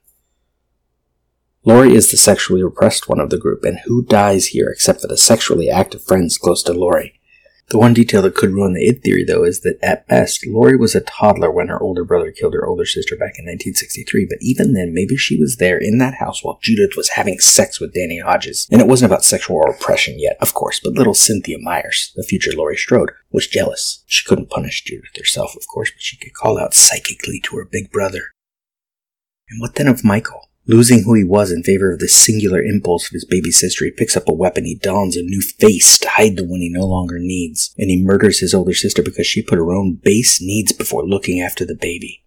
Laurie 1.67 1.95
is 1.95 2.11
the 2.11 2.17
sexually 2.17 2.63
repressed 2.63 3.09
one 3.09 3.19
of 3.19 3.31
the 3.31 3.39
group, 3.39 3.63
and 3.63 3.79
who 3.85 4.03
dies 4.03 4.47
here 4.47 4.69
except 4.69 5.01
for 5.01 5.07
the 5.07 5.17
sexually 5.17 5.67
active 5.67 6.03
friends 6.03 6.37
close 6.37 6.61
to 6.61 6.71
Laurie? 6.71 7.19
The 7.69 7.79
one 7.79 7.95
detail 7.95 8.21
that 8.21 8.35
could 8.35 8.51
ruin 8.51 8.73
the 8.73 8.87
id 8.87 9.01
theory, 9.01 9.23
though, 9.23 9.43
is 9.43 9.61
that 9.61 9.79
at 9.81 10.07
best, 10.07 10.45
Laurie 10.45 10.77
was 10.77 10.93
a 10.93 11.01
toddler 11.01 11.49
when 11.49 11.67
her 11.69 11.81
older 11.81 12.03
brother 12.05 12.31
killed 12.31 12.53
her 12.53 12.67
older 12.67 12.85
sister 12.85 13.15
back 13.15 13.39
in 13.39 13.45
1963, 13.45 14.27
but 14.29 14.37
even 14.39 14.73
then, 14.73 14.93
maybe 14.93 15.17
she 15.17 15.39
was 15.39 15.57
there 15.57 15.79
in 15.79 15.97
that 15.97 16.13
house 16.13 16.43
while 16.43 16.59
Judith 16.61 16.95
was 16.95 17.09
having 17.09 17.39
sex 17.39 17.79
with 17.79 17.95
Danny 17.95 18.19
Hodges. 18.19 18.67
And 18.71 18.79
it 18.79 18.87
wasn't 18.87 19.11
about 19.11 19.25
sexual 19.25 19.59
repression 19.61 20.19
yet, 20.19 20.37
of 20.41 20.53
course, 20.53 20.79
but 20.79 20.93
little 20.93 21.15
Cynthia 21.15 21.57
Myers, 21.59 22.13
the 22.15 22.21
future 22.21 22.51
Laurie 22.53 22.77
Strode, 22.77 23.09
was 23.31 23.47
jealous. 23.47 24.03
She 24.05 24.23
couldn't 24.23 24.51
punish 24.51 24.83
Judith 24.83 25.17
herself, 25.17 25.55
of 25.55 25.65
course, 25.65 25.89
but 25.89 26.03
she 26.03 26.17
could 26.17 26.35
call 26.35 26.59
out 26.59 26.75
psychically 26.75 27.39
to 27.45 27.57
her 27.57 27.65
big 27.65 27.89
brother. 27.89 28.25
And 29.49 29.59
what 29.59 29.73
then 29.73 29.87
of 29.87 30.03
Michael? 30.03 30.49
Losing 30.67 31.03
who 31.03 31.13
he 31.13 31.23
was 31.23 31.51
in 31.51 31.61
favor 31.61 31.91
of 31.91 31.99
the 31.99 32.07
singular 32.07 32.61
impulse 32.61 33.05
of 33.05 33.11
his 33.11 33.25
baby 33.25 33.51
sister, 33.51 33.85
he 33.85 33.91
picks 33.91 34.17
up 34.17 34.27
a 34.27 34.33
weapon, 34.33 34.65
he 34.65 34.73
dons 34.73 35.15
a 35.15 35.21
new 35.21 35.41
face 35.41 35.99
to 35.99 36.09
hide 36.09 36.37
the 36.37 36.43
one 36.43 36.59
he 36.59 36.69
no 36.69 36.85
longer 36.85 37.19
needs, 37.19 37.73
and 37.77 37.91
he 37.91 38.01
murders 38.01 38.39
his 38.39 38.53
older 38.53 38.73
sister 38.73 39.03
because 39.03 39.27
she 39.27 39.43
put 39.43 39.59
her 39.59 39.71
own 39.71 39.93
base 39.93 40.41
needs 40.41 40.73
before 40.73 41.05
looking 41.05 41.39
after 41.39 41.65
the 41.65 41.75
baby. 41.75 42.23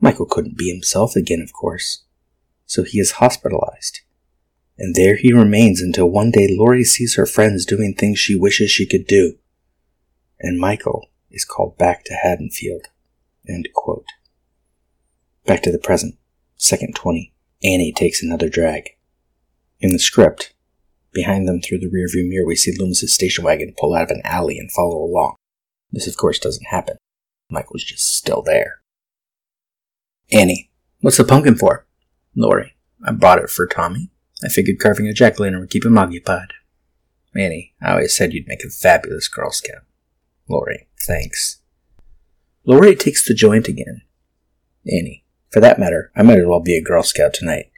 Michael 0.00 0.26
couldn't 0.26 0.58
be 0.58 0.70
himself 0.70 1.16
again, 1.16 1.40
of 1.40 1.54
course, 1.54 2.04
so 2.66 2.82
he 2.82 2.98
is 2.98 3.12
hospitalized. 3.12 4.00
And 4.76 4.94
there 4.94 5.16
he 5.16 5.32
remains 5.32 5.80
until 5.80 6.10
one 6.10 6.30
day 6.30 6.48
Laurie 6.50 6.84
sees 6.84 7.14
her 7.14 7.26
friends 7.26 7.64
doing 7.64 7.94
things 7.94 8.18
she 8.18 8.34
wishes 8.34 8.70
she 8.70 8.86
could 8.86 9.06
do, 9.06 9.38
and 10.40 10.58
Michael 10.58 11.08
is 11.30 11.46
called 11.46 11.78
back 11.78 12.04
to 12.04 12.14
Haddonfield. 12.14 12.88
Back 15.46 15.62
to 15.62 15.72
the 15.72 15.78
present. 15.78 16.16
Second 16.56 16.94
20. 16.94 17.32
Annie 17.62 17.92
takes 17.92 18.22
another 18.22 18.48
drag. 18.48 18.90
In 19.80 19.92
the 19.92 19.98
script, 19.98 20.54
behind 21.12 21.48
them 21.48 21.60
through 21.60 21.78
the 21.78 21.90
rearview 21.90 22.28
mirror, 22.28 22.46
we 22.46 22.56
see 22.56 22.76
Loomis's 22.76 23.12
station 23.12 23.44
wagon 23.44 23.74
pull 23.78 23.94
out 23.94 24.04
of 24.04 24.10
an 24.10 24.22
alley 24.24 24.58
and 24.58 24.70
follow 24.70 24.96
along. 24.96 25.36
This, 25.90 26.06
of 26.06 26.16
course, 26.16 26.38
doesn't 26.38 26.66
happen. 26.66 26.96
Michael's 27.50 27.84
just 27.84 28.14
still 28.14 28.42
there. 28.42 28.80
Annie, 30.32 30.70
what's 31.00 31.18
the 31.18 31.24
pumpkin 31.24 31.54
for? 31.54 31.86
Laurie, 32.34 32.74
I 33.06 33.12
bought 33.12 33.38
it 33.38 33.50
for 33.50 33.66
Tommy. 33.66 34.10
I 34.44 34.48
figured 34.48 34.78
carving 34.78 35.06
a 35.06 35.12
jack 35.12 35.38
o' 35.38 35.42
lantern 35.42 35.60
would 35.60 35.70
keep 35.70 35.84
him 35.84 35.98
occupied. 35.98 36.52
Annie, 37.36 37.74
I 37.80 37.92
always 37.92 38.14
said 38.14 38.32
you'd 38.32 38.48
make 38.48 38.64
a 38.64 38.70
fabulous 38.70 39.28
Girl 39.28 39.50
Scout. 39.50 39.82
Laurie, 40.48 40.88
thanks. 41.00 41.60
Laurie 42.64 42.96
takes 42.96 43.26
the 43.26 43.34
joint 43.34 43.68
again. 43.68 44.02
Annie, 44.86 45.23
for 45.54 45.60
that 45.60 45.78
matter, 45.78 46.10
I 46.16 46.24
might 46.24 46.40
as 46.40 46.46
well 46.46 46.60
be 46.60 46.76
a 46.76 46.82
Girl 46.82 47.04
Scout 47.04 47.32
tonight. 47.32 47.70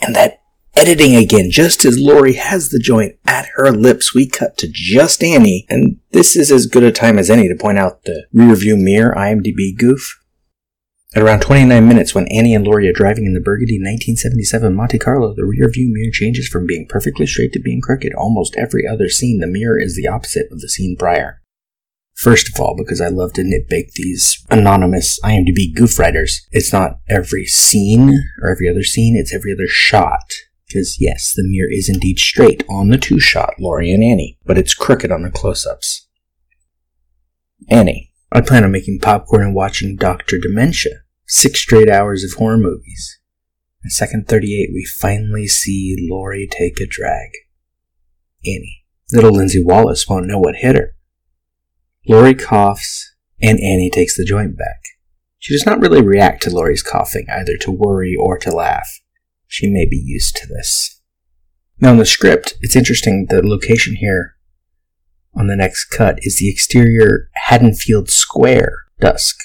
And 0.00 0.14
that 0.14 0.40
editing 0.74 1.16
again, 1.16 1.50
just 1.50 1.84
as 1.84 1.98
Laurie 1.98 2.34
has 2.34 2.68
the 2.68 2.78
joint 2.78 3.16
at 3.26 3.48
her 3.56 3.72
lips, 3.72 4.14
we 4.14 4.28
cut 4.28 4.56
to 4.58 4.68
just 4.70 5.20
Annie, 5.20 5.66
and 5.68 5.98
this 6.12 6.36
is 6.36 6.52
as 6.52 6.66
good 6.66 6.84
a 6.84 6.92
time 6.92 7.18
as 7.18 7.28
any 7.28 7.48
to 7.48 7.56
point 7.56 7.78
out 7.78 8.04
the 8.04 8.26
rearview 8.32 8.80
mirror 8.80 9.12
IMDb 9.18 9.76
goof. 9.76 10.20
At 11.16 11.24
around 11.24 11.40
29 11.40 11.88
minutes, 11.88 12.14
when 12.14 12.28
Annie 12.28 12.54
and 12.54 12.64
Laurie 12.64 12.88
are 12.88 12.92
driving 12.92 13.26
in 13.26 13.34
the 13.34 13.40
Burgundy 13.40 13.78
1977 13.80 14.72
Monte 14.72 14.98
Carlo, 15.00 15.34
the 15.34 15.42
rearview 15.42 15.90
mirror 15.90 16.12
changes 16.12 16.46
from 16.46 16.68
being 16.68 16.86
perfectly 16.88 17.26
straight 17.26 17.52
to 17.54 17.58
being 17.58 17.80
crooked. 17.80 18.14
Almost 18.14 18.54
every 18.56 18.86
other 18.86 19.08
scene, 19.08 19.40
the 19.40 19.48
mirror 19.48 19.76
is 19.76 19.96
the 19.96 20.06
opposite 20.06 20.46
of 20.52 20.60
the 20.60 20.68
scene 20.68 20.96
prior. 20.96 21.41
First 22.14 22.48
of 22.48 22.60
all, 22.60 22.76
because 22.76 23.00
I 23.00 23.08
love 23.08 23.32
to 23.34 23.42
nitpick 23.42 23.92
these 23.94 24.44
anonymous 24.50 25.18
IMDb 25.20 25.74
goof 25.74 25.98
writers, 25.98 26.46
it's 26.52 26.72
not 26.72 26.98
every 27.08 27.46
scene 27.46 28.12
or 28.40 28.50
every 28.50 28.68
other 28.68 28.84
scene, 28.84 29.16
it's 29.16 29.34
every 29.34 29.52
other 29.52 29.66
shot. 29.66 30.32
Because 30.66 30.98
yes, 31.00 31.32
the 31.34 31.42
mirror 31.44 31.70
is 31.70 31.88
indeed 31.88 32.18
straight 32.18 32.64
on 32.70 32.88
the 32.88 32.98
two 32.98 33.18
shot, 33.18 33.54
Laurie 33.58 33.92
and 33.92 34.02
Annie, 34.04 34.38
but 34.44 34.56
it's 34.56 34.74
crooked 34.74 35.10
on 35.10 35.22
the 35.22 35.30
close 35.30 35.66
ups. 35.66 36.06
Annie, 37.68 38.12
I 38.30 38.40
plan 38.40 38.64
on 38.64 38.72
making 38.72 39.00
popcorn 39.00 39.42
and 39.42 39.54
watching 39.54 39.96
Dr. 39.96 40.38
Dementia. 40.38 41.02
Six 41.26 41.60
straight 41.60 41.88
hours 41.88 42.24
of 42.24 42.32
horror 42.32 42.58
movies. 42.58 43.18
In 43.84 43.90
second 43.90 44.28
38, 44.28 44.70
we 44.72 44.84
finally 44.84 45.46
see 45.46 45.96
Laurie 46.08 46.48
take 46.50 46.80
a 46.80 46.86
drag. 46.86 47.30
Annie. 48.44 48.84
Little 49.12 49.32
Lindsay 49.32 49.62
Wallace 49.62 50.08
won't 50.08 50.26
know 50.26 50.38
what 50.38 50.56
hit 50.56 50.76
her. 50.76 50.91
Laurie 52.08 52.34
coughs, 52.34 53.14
and 53.40 53.58
Annie 53.60 53.90
takes 53.90 54.16
the 54.16 54.24
joint 54.24 54.56
back. 54.56 54.80
She 55.38 55.54
does 55.54 55.66
not 55.66 55.80
really 55.80 56.02
react 56.02 56.42
to 56.42 56.50
Laurie's 56.50 56.82
coughing, 56.82 57.26
either 57.30 57.56
to 57.58 57.70
worry 57.70 58.16
or 58.18 58.38
to 58.38 58.50
laugh. 58.50 59.00
She 59.46 59.68
may 59.68 59.86
be 59.86 59.96
used 59.96 60.36
to 60.36 60.46
this. 60.46 61.00
Now, 61.80 61.92
in 61.92 61.98
the 61.98 62.06
script, 62.06 62.54
it's 62.60 62.76
interesting 62.76 63.26
the 63.28 63.46
location 63.46 63.96
here 63.96 64.36
on 65.34 65.46
the 65.46 65.56
next 65.56 65.86
cut 65.86 66.18
is 66.22 66.36
the 66.36 66.48
exterior 66.48 67.30
Haddonfield 67.34 68.10
Square, 68.10 68.72
dusk. 69.00 69.38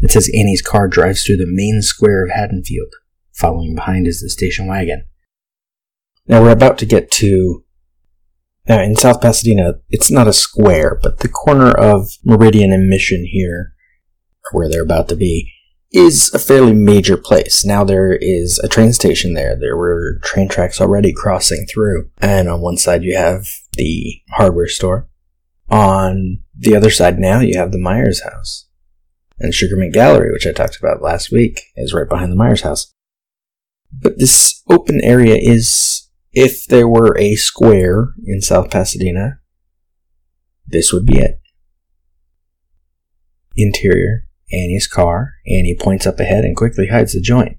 It 0.00 0.10
says 0.10 0.30
Annie's 0.34 0.62
car 0.62 0.88
drives 0.88 1.24
through 1.24 1.36
the 1.36 1.46
main 1.46 1.82
square 1.82 2.24
of 2.24 2.30
Haddonfield. 2.30 2.92
Following 3.32 3.74
behind 3.74 4.06
is 4.06 4.20
the 4.20 4.28
station 4.28 4.66
wagon. 4.66 5.04
Now 6.26 6.42
we're 6.42 6.50
about 6.50 6.78
to 6.78 6.86
get 6.86 7.10
to. 7.12 7.64
Now 8.68 8.80
in 8.80 8.96
South 8.96 9.20
Pasadena, 9.20 9.74
it's 9.90 10.10
not 10.10 10.28
a 10.28 10.32
square, 10.32 10.98
but 11.02 11.18
the 11.20 11.28
corner 11.28 11.70
of 11.70 12.12
Meridian 12.24 12.72
and 12.72 12.88
Mission 12.88 13.26
here, 13.30 13.74
where 14.52 14.68
they're 14.68 14.82
about 14.82 15.08
to 15.08 15.16
be, 15.16 15.52
is 15.90 16.32
a 16.32 16.38
fairly 16.38 16.72
major 16.72 17.16
place. 17.16 17.64
Now 17.64 17.84
there 17.84 18.16
is 18.18 18.58
a 18.60 18.68
train 18.68 18.92
station 18.92 19.34
there. 19.34 19.56
There 19.56 19.76
were 19.76 20.18
train 20.22 20.48
tracks 20.48 20.80
already 20.80 21.12
crossing 21.12 21.66
through. 21.66 22.10
And 22.18 22.48
on 22.48 22.60
one 22.60 22.78
side 22.78 23.02
you 23.02 23.16
have 23.16 23.44
the 23.74 24.20
hardware 24.30 24.68
store. 24.68 25.08
On 25.68 26.40
the 26.56 26.74
other 26.74 26.90
side 26.90 27.18
now 27.18 27.40
you 27.40 27.58
have 27.58 27.72
the 27.72 27.78
Myers 27.78 28.22
house. 28.22 28.68
And 29.38 29.52
Sugarmint 29.52 29.92
Gallery, 29.92 30.30
which 30.32 30.46
I 30.46 30.52
talked 30.52 30.78
about 30.78 31.02
last 31.02 31.32
week, 31.32 31.60
is 31.76 31.92
right 31.92 32.08
behind 32.08 32.30
the 32.30 32.36
Myers 32.36 32.62
house. 32.62 32.94
But 33.92 34.18
this 34.18 34.62
open 34.70 35.00
area 35.02 35.34
is, 35.34 36.01
if 36.32 36.66
there 36.66 36.88
were 36.88 37.16
a 37.18 37.34
square 37.34 38.14
in 38.24 38.40
South 38.40 38.70
Pasadena, 38.70 39.40
this 40.66 40.92
would 40.92 41.06
be 41.06 41.18
it. 41.18 41.40
Interior, 43.56 44.26
Annie's 44.52 44.86
car. 44.86 45.34
Annie 45.46 45.76
points 45.78 46.06
up 46.06 46.18
ahead 46.20 46.44
and 46.44 46.56
quickly 46.56 46.88
hides 46.88 47.12
the 47.12 47.20
joint. 47.20 47.58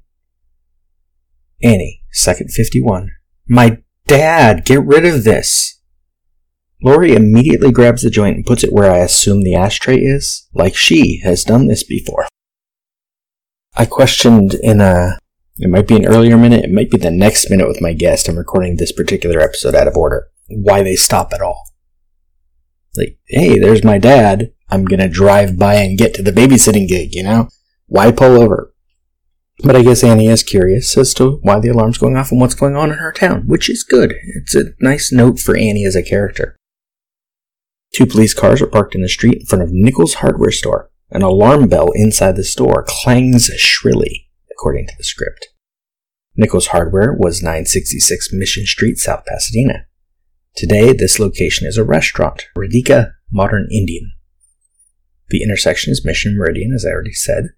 Annie, 1.61 2.03
second 2.11 2.51
51. 2.51 3.11
My 3.47 3.79
dad, 4.07 4.65
get 4.65 4.83
rid 4.83 5.05
of 5.05 5.23
this! 5.23 5.79
Laurie 6.83 7.15
immediately 7.15 7.71
grabs 7.71 8.01
the 8.01 8.09
joint 8.09 8.35
and 8.35 8.45
puts 8.45 8.63
it 8.63 8.73
where 8.73 8.91
I 8.91 8.97
assume 8.97 9.43
the 9.43 9.55
ashtray 9.55 9.97
is, 9.97 10.49
like 10.53 10.75
she 10.75 11.21
has 11.23 11.45
done 11.45 11.67
this 11.67 11.83
before. 11.83 12.27
I 13.75 13.85
questioned 13.85 14.53
in 14.55 14.81
a. 14.81 15.17
It 15.63 15.69
might 15.69 15.87
be 15.87 15.95
an 15.95 16.05
earlier 16.05 16.37
minute, 16.37 16.65
it 16.65 16.73
might 16.73 16.91
be 16.91 16.97
the 16.97 17.09
next 17.09 17.49
minute 17.49 17.69
with 17.69 17.81
my 17.81 17.93
guest. 17.93 18.27
I'm 18.27 18.37
recording 18.37 18.75
this 18.75 18.91
particular 18.91 19.39
episode 19.39 19.75
out 19.75 19.87
of 19.87 19.95
order. 19.95 20.27
Why 20.49 20.83
they 20.83 20.97
stop 20.97 21.31
at 21.31 21.39
all. 21.39 21.69
Like, 22.97 23.17
hey, 23.27 23.57
there's 23.57 23.81
my 23.81 23.97
dad. 23.97 24.51
I'm 24.69 24.83
gonna 24.83 25.07
drive 25.07 25.57
by 25.57 25.75
and 25.75 25.97
get 25.97 26.13
to 26.15 26.21
the 26.21 26.33
babysitting 26.33 26.89
gig, 26.89 27.15
you 27.15 27.23
know? 27.23 27.47
Why 27.85 28.11
pull 28.11 28.41
over? 28.41 28.73
But 29.63 29.77
I 29.77 29.83
guess 29.83 30.03
Annie 30.03 30.27
is 30.27 30.43
curious 30.43 30.97
as 30.97 31.13
to 31.13 31.39
why 31.43 31.61
the 31.61 31.69
alarm's 31.69 31.97
going 31.97 32.17
off 32.17 32.33
and 32.33 32.41
what's 32.41 32.55
going 32.55 32.75
on 32.75 32.91
in 32.91 32.97
her 32.97 33.13
town, 33.13 33.47
which 33.47 33.69
is 33.69 33.85
good. 33.85 34.15
It's 34.35 34.55
a 34.55 34.73
nice 34.81 35.13
note 35.13 35.39
for 35.39 35.55
Annie 35.55 35.85
as 35.85 35.95
a 35.95 36.03
character. 36.03 36.57
Two 37.95 38.05
police 38.05 38.33
cars 38.33 38.61
are 38.61 38.67
parked 38.67 38.95
in 38.95 39.01
the 39.01 39.07
street 39.07 39.39
in 39.39 39.45
front 39.45 39.63
of 39.63 39.71
Nichols 39.71 40.15
Hardware 40.15 40.51
Store. 40.51 40.91
An 41.09 41.21
alarm 41.21 41.69
bell 41.69 41.87
inside 41.95 42.35
the 42.35 42.43
store 42.43 42.83
clangs 42.85 43.45
shrilly, 43.55 44.29
according 44.51 44.87
to 44.87 44.93
the 44.97 45.05
script. 45.05 45.52
Nichols 46.35 46.67
Hardware 46.67 47.13
was 47.13 47.43
966 47.43 48.33
Mission 48.33 48.65
Street, 48.65 48.97
South 48.97 49.23
Pasadena. 49.25 49.85
Today, 50.55 50.91
this 50.91 51.19
location 51.19 51.67
is 51.67 51.77
a 51.77 51.83
restaurant, 51.83 52.47
Radhika 52.57 53.13
Modern 53.31 53.67
Indian. 53.71 54.11
The 55.29 55.43
intersection 55.43 55.91
is 55.91 56.03
Mission 56.03 56.35
Meridian, 56.35 56.73
as 56.73 56.85
I 56.85 56.89
already 56.89 57.13
said, 57.13 57.49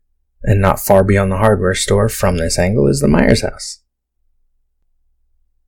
and 0.44 0.62
not 0.62 0.82
far 0.82 1.06
beyond 1.06 1.32
the 1.32 1.38
hardware 1.38 1.74
store 1.74 2.10
from 2.10 2.38
this 2.38 2.60
angle 2.60 2.88
is 2.88 3.00
the 3.00 3.08
Myers 3.08 3.42
house. 3.42 3.82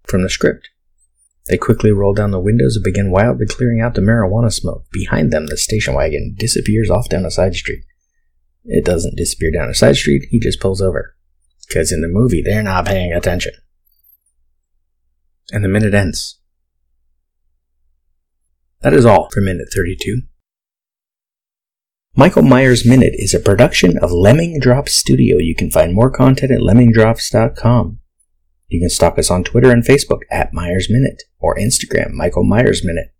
From 0.05 0.23
the 0.23 0.29
script, 0.29 0.69
they 1.47 1.57
quickly 1.57 1.91
roll 1.91 2.13
down 2.13 2.31
the 2.31 2.39
windows 2.39 2.75
and 2.75 2.83
begin 2.83 3.09
wildly 3.09 3.45
clearing 3.45 3.79
out 3.79 3.95
the 3.95 4.01
marijuana 4.01 4.51
smoke. 4.51 4.85
Behind 4.91 5.31
them, 5.31 5.47
the 5.47 5.55
station 5.55 5.93
wagon 5.93 6.35
disappears 6.37 6.89
off 6.89 7.07
down 7.07 7.25
a 7.25 7.31
side 7.31 7.55
street. 7.55 7.85
It 8.65 8.83
doesn't 8.83 9.15
disappear 9.15 9.51
down 9.51 9.69
a 9.69 9.73
side 9.73 9.95
street, 9.95 10.27
he 10.29 10.41
just 10.41 10.59
pulls 10.59 10.81
over. 10.81 11.16
Because 11.67 11.91
in 11.91 12.01
the 12.01 12.07
movie, 12.07 12.41
they're 12.41 12.63
not 12.63 12.85
paying 12.85 13.11
attention. 13.11 13.53
And 15.51 15.63
the 15.63 15.69
minute 15.69 15.93
ends. 15.93 16.39
That 18.81 18.93
is 18.93 19.05
all 19.05 19.29
for 19.31 19.41
minute 19.41 19.67
32. 19.73 20.21
Michael 22.15 22.41
Myers 22.41 22.85
Minute 22.85 23.13
is 23.15 23.33
a 23.33 23.39
production 23.39 23.97
of 23.99 24.11
Lemming 24.11 24.59
Drops 24.59 24.93
Studio. 24.93 25.37
You 25.37 25.53
can 25.55 25.69
find 25.69 25.93
more 25.93 26.09
content 26.09 26.51
at 26.51 26.61
lemmingdrops.com. 26.61 27.99
You 28.69 28.79
can 28.79 28.89
stalk 28.89 29.19
us 29.19 29.29
on 29.29 29.43
Twitter 29.43 29.71
and 29.71 29.83
Facebook 29.83 30.21
at 30.31 30.51
Myers 30.51 30.89
Minute 30.89 31.23
or 31.39 31.55
Instagram 31.55 32.11
Michael 32.11 32.43
Myers 32.43 32.83
Minute 32.83 33.13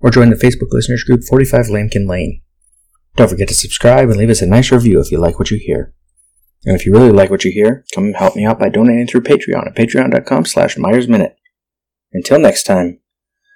or 0.00 0.10
join 0.10 0.30
the 0.30 0.36
Facebook 0.36 0.68
listeners 0.70 1.04
group 1.04 1.22
45 1.24 1.66
Lampkin 1.66 2.08
Lane. 2.08 2.40
Don't 3.16 3.28
forget 3.28 3.48
to 3.48 3.54
subscribe 3.54 4.08
and 4.08 4.16
leave 4.16 4.30
us 4.30 4.42
a 4.42 4.46
nice 4.46 4.70
review 4.70 5.00
if 5.00 5.10
you 5.10 5.18
like 5.18 5.38
what 5.38 5.50
you 5.50 5.58
hear. 5.58 5.92
And 6.64 6.76
if 6.76 6.84
you 6.84 6.92
really 6.92 7.10
like 7.10 7.30
what 7.30 7.44
you 7.44 7.50
hear, 7.50 7.84
come 7.94 8.12
help 8.12 8.36
me 8.36 8.44
out 8.44 8.58
by 8.58 8.68
donating 8.68 9.06
through 9.06 9.22
Patreon 9.22 9.66
at 9.66 9.76
patreon.com 9.76 10.44
slash 10.44 10.76
Myers 10.76 11.08
Minute. 11.08 11.36
Until 12.12 12.38
next 12.38 12.64
time. 12.64 13.00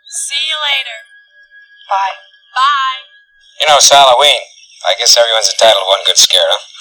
See 0.09 0.45
you 0.49 0.57
later. 0.65 0.99
Bye. 1.91 2.17
Bye. 2.55 3.01
You 3.61 3.67
know, 3.69 3.77
it's 3.77 3.91
Halloween. 3.91 4.41
I 4.89 4.95
guess 4.99 5.17
everyone's 5.17 5.53
entitled 5.53 5.85
to 5.85 5.89
one 5.89 6.05
good 6.07 6.17
scare, 6.17 6.45
huh? 6.45 6.74